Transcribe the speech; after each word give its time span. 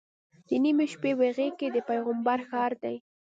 د 0.47 0.49
نیمې 0.63 0.85
شپې 0.93 1.11
په 1.19 1.27
غېږ 1.37 1.53
کې 1.59 1.67
د 1.75 1.77
پیغمبر 1.89 2.39
ښار 2.49 2.71
دی. 2.83 2.95